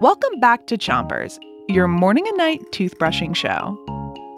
[0.00, 1.38] Welcome back to Chompers,
[1.68, 3.76] your morning and night toothbrushing show.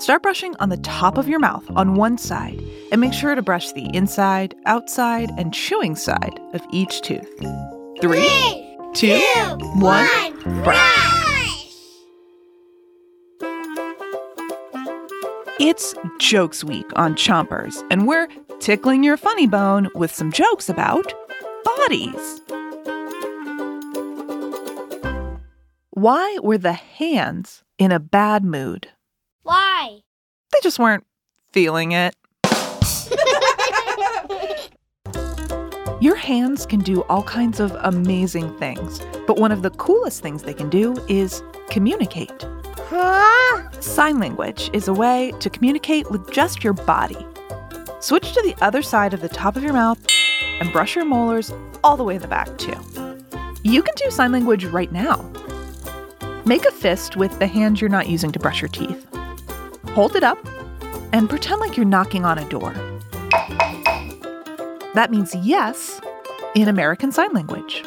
[0.01, 2.59] Start brushing on the top of your mouth on one side
[2.91, 7.29] and make sure to brush the inside, outside, and chewing side of each tooth.
[8.01, 9.21] Three, two,
[9.77, 11.11] one, brush.
[15.61, 18.29] It's Jokes Week on Chompers, and we're
[18.61, 21.13] tickling your funny bone with some jokes about
[21.65, 22.41] bodies.
[26.01, 28.89] Why were the hands in a bad mood?
[29.43, 29.99] Why?
[30.51, 31.05] They just weren't
[31.53, 32.17] feeling it.
[36.01, 40.43] Your hands can do all kinds of amazing things, but one of the coolest things
[40.43, 42.47] they can do is communicate.
[42.89, 43.71] Huh?
[43.81, 47.27] Sign language is a way to communicate with just your body.
[48.01, 49.99] Switch to the other side of the top of your mouth
[50.61, 51.53] and brush your molars
[51.85, 52.73] all the way to the back, too.
[53.63, 55.31] You can do sign language right now.
[56.47, 59.07] Make a fist with the hand you're not using to brush your teeth.
[59.91, 60.39] Hold it up
[61.13, 62.73] and pretend like you're knocking on a door.
[64.95, 66.01] That means yes
[66.55, 67.85] in American Sign Language.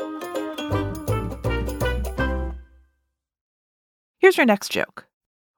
[4.19, 5.07] Here's your next joke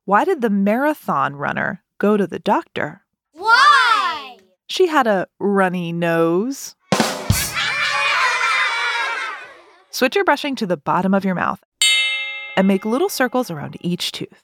[0.05, 3.01] Why did the marathon runner go to the doctor?
[3.33, 4.37] Why?
[4.67, 6.77] She had a runny nose.
[9.91, 11.61] Switch your brushing to the bottom of your mouth
[12.55, 14.43] and make little circles around each tooth.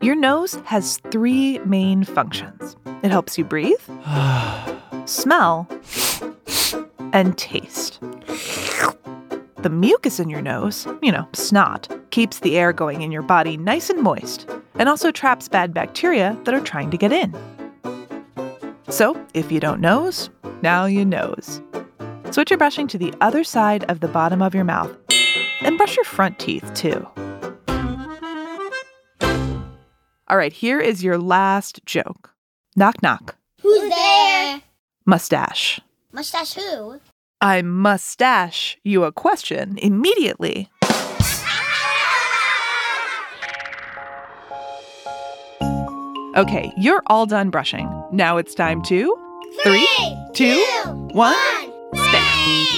[0.00, 3.80] Your nose has three main functions it helps you breathe,
[5.06, 5.68] smell,
[7.12, 8.00] and taste.
[9.58, 13.56] The mucus in your nose, you know, snot, keeps the air going in your body
[13.56, 17.34] nice and moist and also traps bad bacteria that are trying to get in.
[18.88, 20.30] So, if you don't nose,
[20.62, 21.60] now you nose.
[22.30, 24.96] Switch your brushing to the other side of the bottom of your mouth
[25.60, 27.06] and brush your front teeth too.
[30.28, 32.34] All right, here is your last joke.
[32.76, 33.36] Knock, knock.
[33.62, 34.62] Who's there?
[35.06, 35.80] Mustache.
[36.12, 37.00] Mustache who?
[37.40, 40.68] I mustache you a question immediately.
[46.36, 47.90] Okay, you're all done brushing.
[48.12, 49.16] Now it's time to
[49.64, 49.88] Three,
[50.34, 50.64] two,
[51.12, 51.34] one,
[51.94, 52.77] stay.